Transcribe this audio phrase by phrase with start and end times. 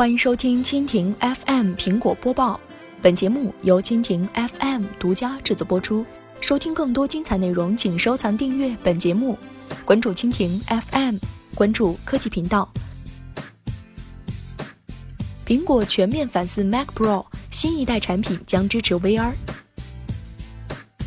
[0.00, 2.58] 欢迎收听蜻蜓 FM 苹果播报，
[3.02, 6.06] 本节目由蜻蜓 FM 独家制作播出。
[6.40, 9.38] 收听更多精彩内容，请收藏订阅本节目，
[9.84, 11.16] 关注蜻蜓 FM，
[11.54, 12.66] 关注科技频道。
[15.44, 19.32] 苹果全面反思 Mac Pro，新一代产品将支持 VR。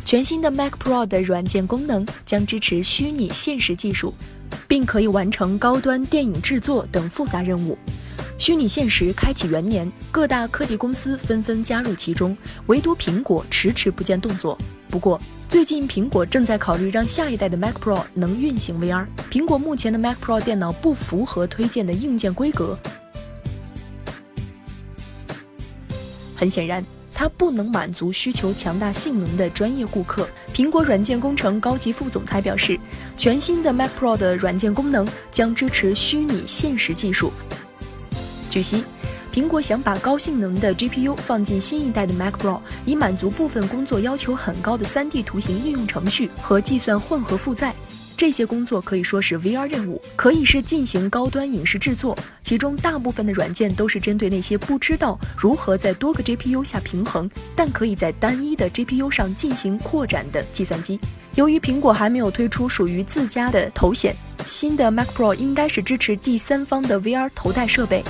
[0.05, 4.13] 全新的 Mac Pro 的软件功能将支持虚拟现实技术，
[4.67, 7.75] 并可以完成高端电影制作等复杂任务。
[8.37, 14.57] 虚拟现实开启元年，各大科技公司纷纷加入其中，唯独苹果迟迟不见动作。
[14.89, 19.05] 不过，最近苹果正在考虑让下一代的 Mac Pro 能运行 VR。
[19.31, 22.77] 苹果目前的 Mac Pro 电脑不符合推荐的硬件规格，
[26.35, 30.27] 很显然，它不能满足需求强大性能的专业顾客。
[30.53, 32.77] 苹果软件工程高级副总裁表示，
[33.15, 37.31] 全新的 Mac Pro 的软件功能将支持虚拟现实技术。
[38.53, 38.83] 据悉，
[39.33, 47.73] 苹果想把高性能的 GPU 放进新一代的 Mac Pro，以满足部分工作要求很高的 3D 图形应用程序和计算混合负载。
[48.15, 60.99] 这些工作可以说是 VR 任务，可以是进行高端影视制作，其中大部分的软件都是针对那些不知道如何在多个 GPU 下平衡，但可以在单一的 GPU 上进行扩展的计算机。
[61.33, 64.15] 由于苹果还没有推出属于自家的头显，
[64.45, 68.03] 新的 Mac Pro 应该是支持第三方的 VR 头戴设备。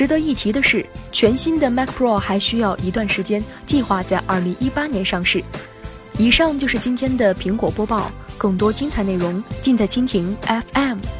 [0.00, 5.44] 值得一提的是，全新的 Mac Pro 还需要一段时间，计划在二零一八年上市。
[6.16, 10.34] 以上就是今天的苹果播报，更多精彩内容尽在蜻蜓
[10.72, 11.19] FM。